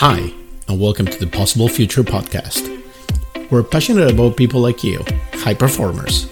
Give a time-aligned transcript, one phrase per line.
[0.00, 0.30] Hi,
[0.68, 2.68] and welcome to the Possible Future podcast.
[3.50, 6.26] We're passionate about people like you, high performers,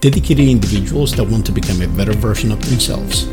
[0.00, 3.26] dedicated individuals that want to become a better version of themselves.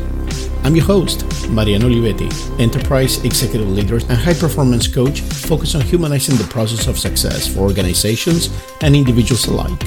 [0.64, 6.38] I'm your host, Mariano Olivetti, enterprise executive leader and high performance coach focused on humanizing
[6.38, 8.48] the process of success for organizations
[8.80, 9.82] and individuals alike.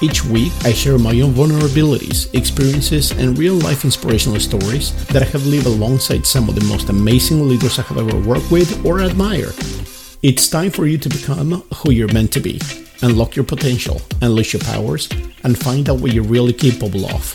[0.00, 5.26] Each week, I share my own vulnerabilities, experiences, and real life inspirational stories that I
[5.26, 9.00] have lived alongside some of the most amazing leaders I have ever worked with or
[9.00, 9.56] admired.
[10.22, 12.60] It's time for you to become who you're meant to be,
[13.02, 15.08] unlock your potential, unleash your powers,
[15.42, 17.34] and find out what you're really capable of.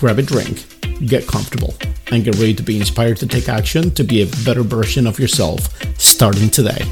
[0.00, 0.66] Grab a drink,
[1.06, 1.74] get comfortable,
[2.10, 5.20] and get ready to be inspired to take action to be a better version of
[5.20, 5.68] yourself
[6.00, 6.82] starting today.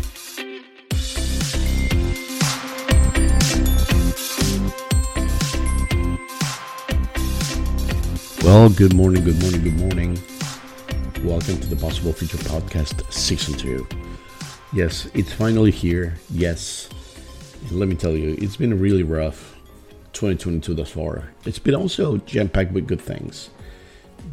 [8.44, 10.18] Well, good morning, good morning, good morning.
[11.24, 13.86] Welcome to the Possible Future Podcast Season 2.
[14.72, 16.14] Yes, it's finally here.
[16.30, 16.88] Yes.
[17.68, 19.56] And let me tell you, it's been really rough
[20.12, 21.32] 2022 thus far.
[21.46, 23.50] It's been also jam packed with good things.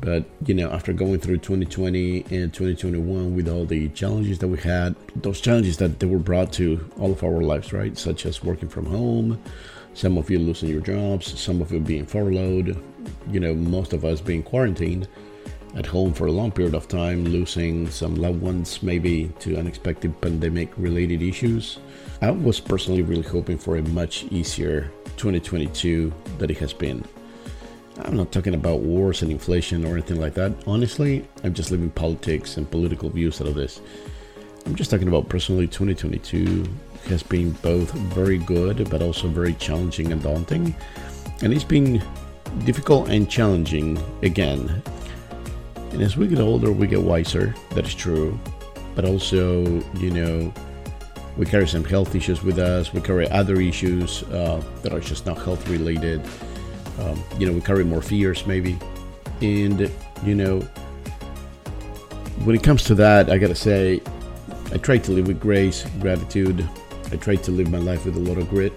[0.02, 4.60] But, you know, after going through 2020 and 2021 with all the challenges that we
[4.60, 7.98] had, those challenges that they were brought to all of our lives, right?
[7.98, 9.42] Such as working from home,
[9.96, 12.80] some of you losing your jobs, some of you being furloughed,
[13.32, 15.08] you know, most of us being quarantined
[15.76, 20.20] at home for a long period of time, losing some loved ones maybe to unexpected
[20.22, 21.80] pandemic related issues.
[22.22, 27.04] I was personally really hoping for a much easier 2022 that it has been.
[28.00, 30.54] I'm not talking about wars and inflation or anything like that.
[30.68, 33.82] Honestly, I'm just leaving politics and political views out of this.
[34.66, 36.66] I'm just talking about personally 2022
[37.08, 40.76] has been both very good but also very challenging and daunting.
[41.42, 42.02] And it's been
[42.64, 44.82] difficult and challenging again.
[45.92, 47.54] And as we get older, we get wiser.
[47.72, 48.38] That is true.
[48.96, 49.64] But also,
[49.96, 50.54] you know,
[51.38, 52.94] we carry some health issues with us.
[52.94, 56.22] We carry other issues uh, that are just not health related.
[57.00, 58.78] Um, you know, we carry more fears maybe.
[59.42, 59.92] And,
[60.24, 60.62] you know,
[62.44, 64.02] when it comes to that, I gotta say,
[64.72, 66.68] I try to live with grace, gratitude.
[67.12, 68.74] I try to live my life with a lot of grit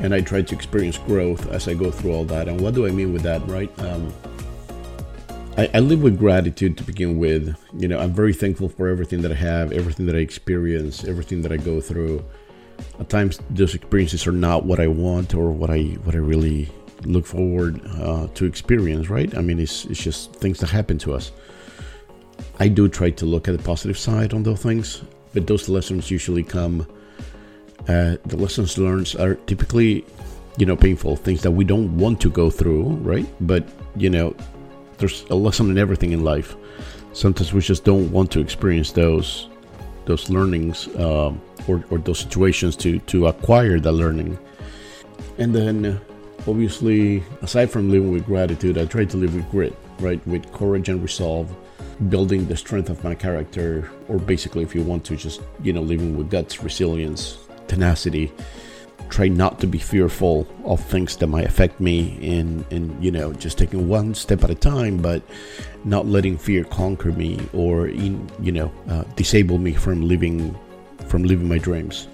[0.00, 2.48] and I try to experience growth as I go through all that.
[2.48, 3.70] And what do I mean with that, right?
[3.80, 4.12] Um,
[5.56, 7.56] I, I, live with gratitude to begin with.
[7.76, 11.42] You know, I'm very thankful for everything that I have, everything that I experience, everything
[11.42, 12.24] that I go through.
[13.00, 16.68] At times, those experiences are not what I want or what I what I really
[17.04, 19.10] look forward uh, to experience.
[19.10, 19.36] Right?
[19.36, 21.32] I mean, it's it's just things that happen to us.
[22.60, 25.02] I do try to look at the positive side on those things,
[25.34, 26.86] but those lessons usually come
[27.88, 30.04] uh, the lessons learned are typically,
[30.58, 33.26] you know, painful things that we don't want to go through, right?
[33.40, 33.66] But
[33.96, 34.36] you know,
[34.98, 36.54] there's a lesson in everything in life.
[37.12, 39.48] Sometimes we just don't want to experience those
[40.04, 44.38] those learnings um, or, or those situations to to acquire the learning.
[45.38, 45.98] And then, uh,
[46.46, 50.24] obviously, aside from living with gratitude, I try to live with grit, right?
[50.26, 51.54] With courage and resolve
[52.08, 55.82] building the strength of my character or basically if you want to just you know
[55.82, 58.32] living with guts resilience tenacity
[59.08, 63.32] try not to be fearful of things that might affect me and and you know
[63.32, 65.22] just taking one step at a time but
[65.84, 70.54] not letting fear conquer me or in, you know uh, disable me from living
[71.06, 72.08] from living my dreams.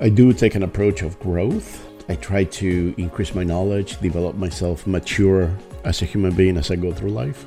[0.00, 1.86] I do take an approach of growth.
[2.08, 5.50] I try to increase my knowledge develop myself mature
[5.84, 7.46] as a human being as i go through life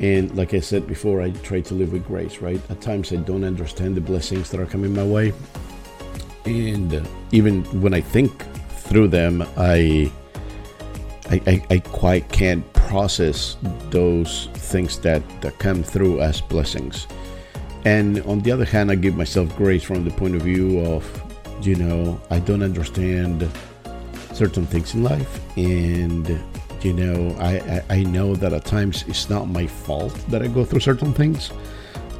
[0.00, 2.60] and like I said before, I try to live with grace, right?
[2.70, 5.32] At times I don't understand the blessings that are coming my way.
[6.44, 10.10] And uh, even when I think through them, I,
[11.30, 13.56] I, I, I quite can't process
[13.90, 17.06] those things that, that come through as blessings.
[17.84, 21.04] And on the other hand, I give myself grace from the point of view of,
[21.62, 23.48] you know, I don't understand
[24.32, 25.40] certain things in life.
[25.56, 26.40] And
[26.84, 30.46] you know I, I, I know that at times it's not my fault that i
[30.46, 31.50] go through certain things.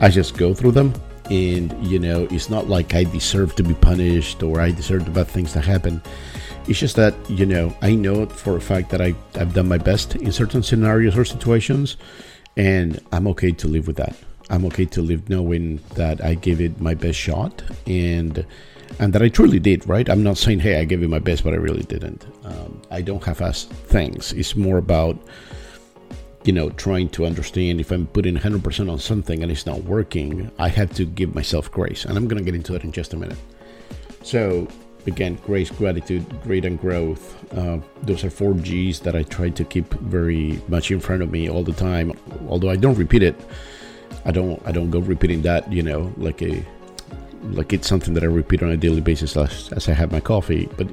[0.01, 0.93] I just go through them
[1.31, 5.11] and you know it's not like i deserve to be punished or i deserve the
[5.11, 6.03] bad things to happen.
[6.67, 9.79] It's just that you know i know for a fact that I, i've done my
[9.79, 11.97] best in certain scenarios or situations
[12.57, 14.17] and i'm okay to live with that.
[14.51, 18.45] I'm okay to live knowing that i gave it my best shot and
[18.99, 20.09] and that I truly did, right?
[20.09, 22.27] I'm not saying, hey, I gave you my best, but I really didn't.
[22.45, 24.33] Um, I don't have as things.
[24.33, 25.17] It's more about,
[26.45, 30.51] you know, trying to understand if I'm putting 100% on something and it's not working,
[30.59, 32.05] I have to give myself grace.
[32.05, 33.39] And I'm going to get into it in just a minute.
[34.23, 34.69] So,
[35.07, 37.53] again, grace, gratitude, great and growth.
[37.57, 41.31] Uh, those are four G's that I try to keep very much in front of
[41.31, 42.13] me all the time.
[42.49, 43.37] Although I don't repeat it
[44.25, 46.65] I don't I don't go repeating that, you know, like a
[47.51, 50.21] like it's something that I repeat on a daily basis as, as I have my
[50.21, 50.69] coffee.
[50.77, 50.89] But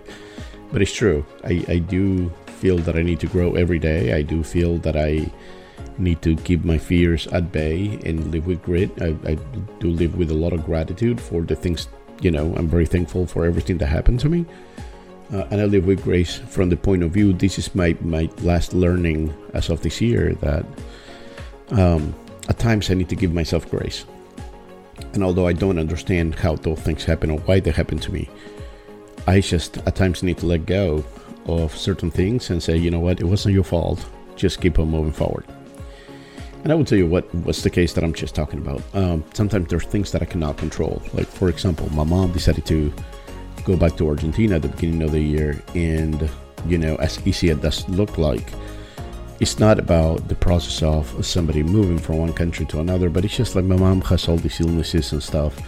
[0.71, 1.25] but it's true.
[1.43, 4.13] I, I do feel that I need to grow every day.
[4.13, 5.29] I do feel that I
[5.97, 8.91] need to keep my fears at bay and live with grit.
[9.01, 9.35] I, I
[9.79, 11.87] do live with a lot of gratitude for the things,
[12.21, 14.45] you know, I'm very thankful for everything that happened to me.
[15.33, 17.33] Uh, and I live with grace from the point of view.
[17.33, 20.65] This is my, my last learning as of this year that
[21.71, 22.13] um,
[22.49, 24.05] at times I need to give myself grace.
[25.13, 28.29] And although I don't understand how those things happen or why they happen to me,
[29.27, 31.03] I just at times need to let go
[31.45, 34.05] of certain things and say, you know what, it wasn't your fault.
[34.35, 35.45] Just keep on moving forward.
[36.63, 38.81] And I will tell you what what's the case that I'm just talking about.
[38.93, 41.01] Um, sometimes there's things that I cannot control.
[41.13, 42.93] Like for example, my mom decided to
[43.65, 46.29] go back to Argentina at the beginning of the year, and
[46.67, 48.51] you know, as easy as that look like,
[49.41, 53.35] it's not about the process of somebody moving from one country to another, but it's
[53.35, 55.59] just like my mom has all these illnesses and stuff.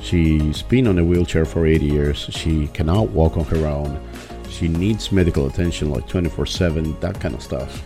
[0.00, 2.28] She's been on a wheelchair for eight years.
[2.30, 4.00] She cannot walk on her own.
[4.48, 7.82] She needs medical attention like 24 7, that kind of stuff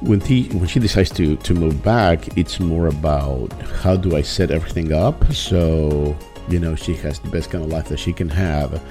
[0.00, 3.50] when he when she decides to to move back it's more about
[3.80, 6.14] how do i set everything up so
[6.48, 8.82] you know she has the best kind of life that she can have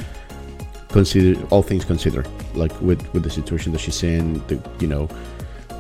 [0.90, 5.08] consider all things considered like with with the situation that she's in the you know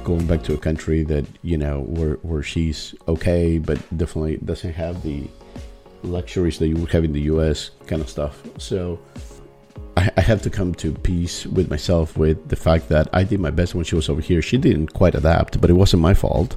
[0.03, 4.73] going back to a country that you know where where she's okay but definitely doesn't
[4.73, 5.27] have the
[6.03, 8.99] luxuries that you would have in the us kind of stuff so
[9.95, 13.39] I, I have to come to peace with myself with the fact that I did
[13.39, 14.41] my best when she was over here.
[14.41, 16.55] She didn't quite adapt, but it wasn't my fault.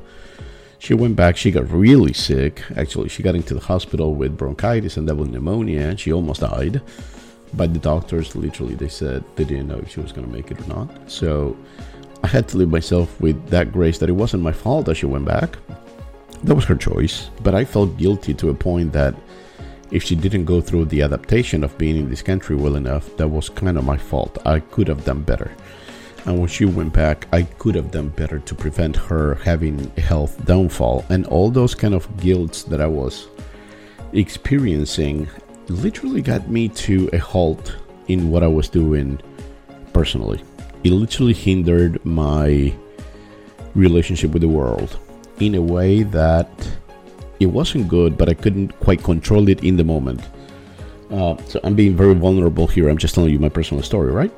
[0.78, 1.36] She went back.
[1.36, 2.62] She got really sick.
[2.76, 6.82] Actually, she got into the hospital with bronchitis and double pneumonia, and she almost died.
[7.54, 10.50] But the doctors, literally, they said they didn't know if she was going to make
[10.50, 11.10] it or not.
[11.10, 11.56] So
[12.26, 15.06] I had to leave myself with that grace that it wasn't my fault that she
[15.06, 15.58] went back.
[16.42, 17.30] That was her choice.
[17.44, 19.14] But I felt guilty to a point that
[19.92, 23.28] if she didn't go through the adaptation of being in this country well enough, that
[23.28, 24.38] was kind of my fault.
[24.44, 25.52] I could have done better.
[26.24, 30.44] And when she went back, I could have done better to prevent her having health
[30.46, 31.04] downfall.
[31.08, 33.28] And all those kind of guilts that I was
[34.14, 35.28] experiencing
[35.68, 37.76] literally got me to a halt
[38.08, 39.20] in what I was doing
[39.92, 40.42] personally.
[40.86, 42.72] It literally hindered my
[43.74, 45.00] relationship with the world
[45.40, 46.48] in a way that
[47.40, 50.20] it wasn't good, but I couldn't quite control it in the moment.
[51.10, 52.88] Uh, so I'm being very vulnerable here.
[52.88, 54.30] I'm just telling you my personal story, right?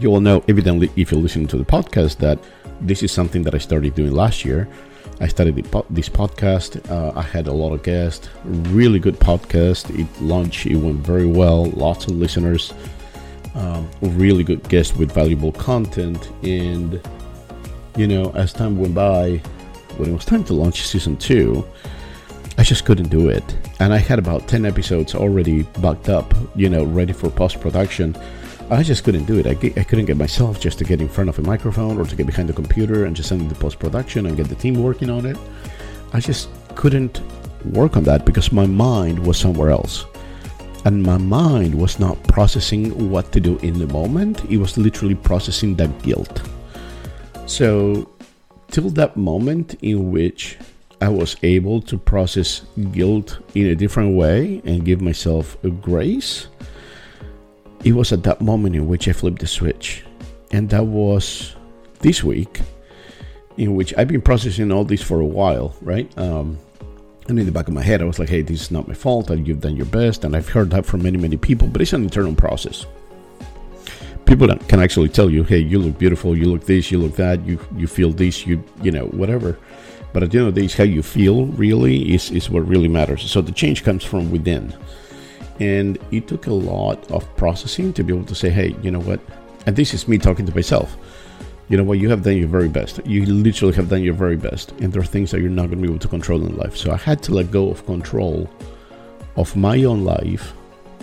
[0.00, 2.38] You will know, evidently, if you're listening to the podcast, that
[2.80, 4.70] this is something that I started doing last year.
[5.20, 5.54] I started
[5.90, 6.80] this podcast.
[6.90, 8.30] Uh, I had a lot of guests,
[8.72, 9.90] really good podcast.
[10.00, 12.72] It launched, it went very well, lots of listeners,
[13.54, 16.30] um, really good guest with valuable content.
[16.42, 17.00] And,
[17.96, 19.38] you know, as time went by,
[19.96, 21.66] when it was time to launch season two,
[22.58, 23.44] I just couldn't do it.
[23.80, 28.16] And I had about 10 episodes already bucked up, you know, ready for post production.
[28.70, 29.46] I just couldn't do it.
[29.46, 32.16] I, I couldn't get myself just to get in front of a microphone or to
[32.16, 35.10] get behind the computer and just send to post production and get the team working
[35.10, 35.36] on it.
[36.12, 37.20] I just couldn't
[37.64, 40.04] work on that because my mind was somewhere else.
[40.84, 45.14] And my mind was not processing what to do in the moment, it was literally
[45.14, 46.42] processing that guilt.
[47.46, 48.10] So
[48.70, 50.58] till that moment in which
[51.00, 52.62] I was able to process
[52.92, 56.48] guilt in a different way and give myself a grace,
[57.84, 60.04] it was at that moment in which I flipped the switch.
[60.52, 61.56] And that was
[62.00, 62.60] this week,
[63.56, 66.10] in which I've been processing all this for a while, right?
[66.18, 66.58] Um,
[67.28, 68.94] and in the back of my head, I was like, hey, this is not my
[68.94, 70.24] fault, and you've done your best.
[70.24, 72.86] And I've heard that from many, many people, but it's an internal process
[74.32, 77.44] people can actually tell you, hey, you look beautiful, you look this, you look that,
[77.44, 79.58] you you feel this, you you know whatever.
[80.12, 82.66] But at the end of the day, it's how you feel really is is what
[82.66, 83.30] really matters.
[83.30, 84.74] So the change comes from within,
[85.60, 89.00] and it took a lot of processing to be able to say, hey, you know
[89.00, 89.20] what?
[89.66, 90.96] And this is me talking to myself.
[91.68, 91.98] You know what?
[91.98, 93.00] You have done your very best.
[93.06, 95.78] You literally have done your very best, and there are things that you're not going
[95.78, 96.76] to be able to control in life.
[96.76, 98.50] So I had to let go of control
[99.36, 100.52] of my own life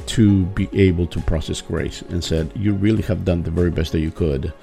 [0.07, 3.91] to be able to process grace and said, You really have done the very best
[3.93, 4.53] that you could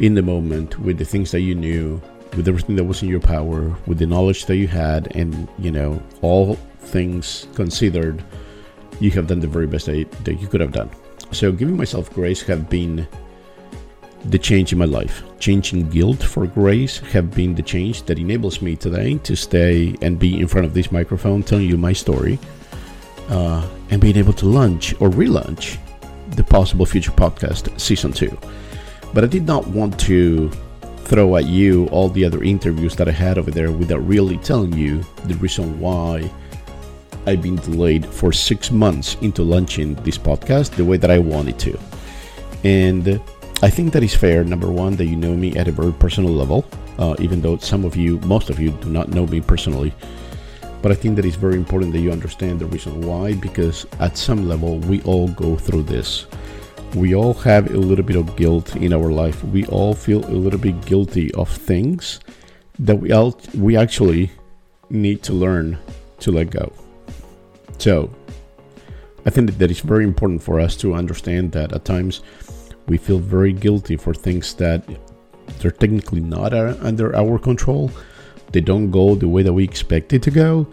[0.00, 2.00] in the moment with the things that you knew,
[2.36, 5.70] with everything that was in your power, with the knowledge that you had, and you
[5.70, 8.22] know, all things considered,
[9.00, 10.90] you have done the very best that, you could have done.
[11.30, 13.06] So, giving myself grace have been
[14.26, 15.22] the change in my life.
[15.38, 20.18] Changing guilt for grace have been the change that enables me today to stay and
[20.18, 22.38] be in front of this microphone telling you my story
[23.28, 25.78] uh, and being able to launch or relaunch
[26.36, 28.36] the Possible Future Podcast Season 2.
[29.12, 30.50] But I did not want to
[31.04, 34.72] throw at you all the other interviews that I had over there without really telling
[34.72, 36.30] you the reason why
[37.26, 41.58] I've been delayed for six months into launching this podcast the way that I wanted
[41.60, 41.78] to.
[42.64, 43.20] And
[43.62, 46.30] I think that is fair, number one, that you know me at a very personal
[46.30, 46.66] level,
[46.98, 49.94] uh, even though some of you, most of you, do not know me personally.
[50.82, 54.18] But I think that it's very important that you understand the reason why, because at
[54.18, 56.26] some level, we all go through this.
[56.94, 59.42] We all have a little bit of guilt in our life.
[59.44, 62.20] We all feel a little bit guilty of things
[62.78, 64.30] that we all we actually
[64.90, 65.78] need to learn
[66.20, 66.72] to let go.
[67.78, 68.10] So,
[69.26, 72.20] I think that it's very important for us to understand that at times
[72.86, 74.84] we feel very guilty for things that
[75.58, 77.90] they're technically not under our control.
[78.52, 80.66] They don't go the way that we expect it to go,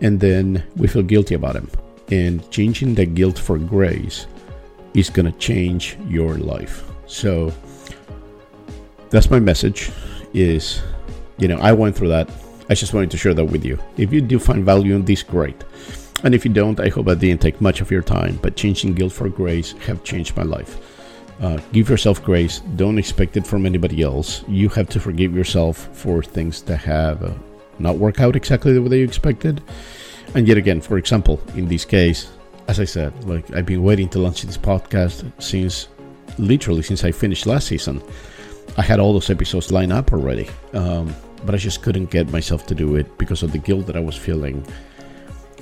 [0.00, 1.70] and then we feel guilty about them.
[2.10, 4.26] And changing that guilt for grace
[4.94, 6.84] is going to change your life.
[7.06, 7.52] So
[9.10, 9.90] that's my message
[10.32, 10.82] is
[11.38, 12.30] you know, I went through that.
[12.70, 13.78] I just wanted to share that with you.
[13.96, 15.64] If you do find value in this, great.
[16.22, 18.38] And if you don't, I hope I didn't take much of your time.
[18.40, 20.78] But changing guilt for grace have changed my life.
[21.40, 22.60] Uh, give yourself grace.
[22.76, 24.44] Don't expect it from anybody else.
[24.46, 27.32] You have to forgive yourself for things that have uh,
[27.78, 29.62] not worked out exactly the way you expected.
[30.34, 32.30] And yet again, for example, in this case,
[32.68, 35.88] as I said, like I've been waiting to launch this podcast since
[36.38, 38.02] literally since I finished last season.
[38.76, 41.14] I had all those episodes lined up already, um,
[41.44, 44.00] but I just couldn't get myself to do it because of the guilt that I
[44.00, 44.66] was feeling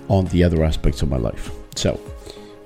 [0.08, 1.50] on the other aspects of my life.
[1.74, 2.00] So,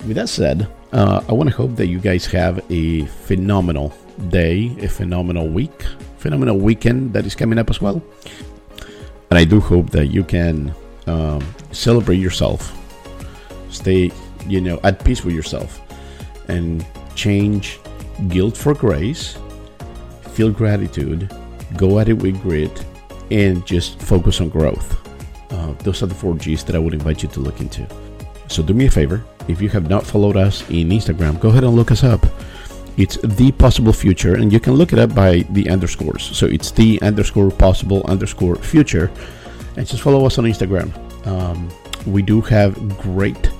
[0.06, 3.92] with that said, uh, I want to hope that you guys have a phenomenal
[4.28, 5.82] day, a phenomenal week,
[6.16, 8.02] phenomenal weekend that is coming up as well.
[9.28, 10.74] And I do hope that you can
[11.06, 12.72] um, celebrate yourself,
[13.68, 14.10] stay,
[14.46, 15.82] you know, at peace with yourself,
[16.48, 16.84] and
[17.14, 17.78] change
[18.28, 19.36] guilt for grace,
[20.32, 21.30] feel gratitude,
[21.76, 22.86] go at it with grit,
[23.30, 24.96] and just focus on growth.
[25.52, 27.86] Uh, those are the four G's that I would invite you to look into.
[28.48, 31.64] So do me a favor, if you have not followed us in Instagram, go ahead
[31.64, 32.24] and look us up.
[32.96, 36.22] It's the possible future, and you can look it up by the underscores.
[36.36, 39.10] So it's the underscore possible underscore future,
[39.76, 40.90] and just follow us on Instagram.
[41.26, 41.68] Um,
[42.06, 43.50] we do have great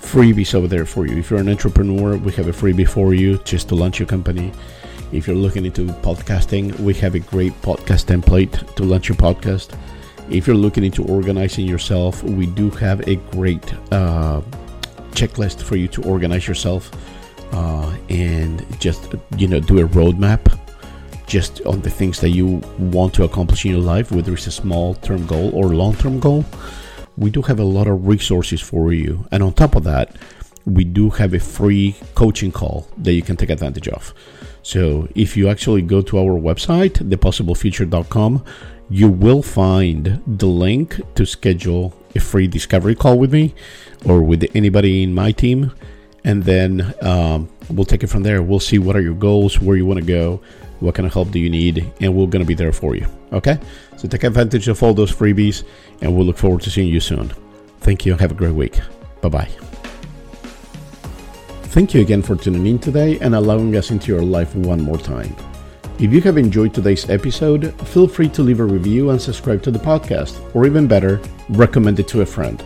[0.00, 1.18] freebies over there for you.
[1.18, 4.52] If you're an entrepreneur, we have a freebie for you just to launch your company.
[5.12, 9.78] If you're looking into podcasting, we have a great podcast template to launch your podcast.
[10.30, 14.40] If you're looking into organizing yourself, we do have a great uh,
[15.14, 16.90] checklist for you to organize yourself
[17.52, 20.58] uh, and just you know do a roadmap
[21.26, 24.52] just on the things that you want to accomplish in your life, whether it's a
[24.52, 26.44] small term goal or long term goal.
[27.16, 30.16] We do have a lot of resources for you, and on top of that,
[30.66, 34.12] we do have a free coaching call that you can take advantage of.
[34.62, 38.44] So if you actually go to our website, thepossiblefuture.com,
[38.90, 43.54] you will find the link to schedule a free discovery call with me
[44.04, 45.72] or with anybody in my team.
[46.24, 48.42] And then um, we'll take it from there.
[48.42, 50.40] We'll see what are your goals, where you want to go,
[50.80, 53.06] what kind of help do you need, and we're going to be there for you.
[53.32, 53.58] Okay?
[53.96, 55.64] So take advantage of all those freebies,
[56.00, 57.32] and we'll look forward to seeing you soon.
[57.80, 58.16] Thank you.
[58.16, 58.78] Have a great week.
[59.20, 59.48] Bye bye.
[61.74, 64.98] Thank you again for tuning in today and allowing us into your life one more
[64.98, 65.34] time.
[66.00, 69.70] If you have enjoyed today's episode, feel free to leave a review and subscribe to
[69.70, 71.20] the podcast, or even better,
[71.50, 72.60] recommend it to a friend.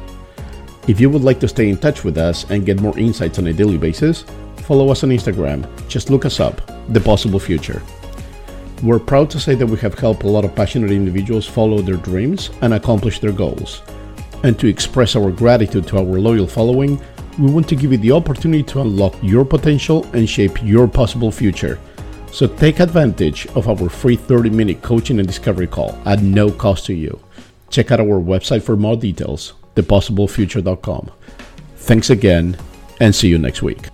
[0.88, 3.46] If you would like to stay in touch with us and get more insights on
[3.48, 4.24] a daily basis,
[4.62, 5.68] follow us on Instagram.
[5.88, 6.62] Just look us up,
[6.94, 7.82] The Possible Future.
[8.82, 11.96] We're proud to say that we have helped a lot of passionate individuals follow their
[11.96, 13.82] dreams and accomplish their goals.
[14.42, 16.98] And to express our gratitude to our loyal following,
[17.38, 21.30] we want to give you the opportunity to unlock your potential and shape your possible
[21.30, 21.78] future.
[22.32, 26.86] So take advantage of our free 30 minute coaching and discovery call at no cost
[26.86, 27.18] to you.
[27.70, 31.10] Check out our website for more details, thepossiblefuture.com.
[31.76, 32.56] Thanks again,
[33.00, 33.88] and see you next week.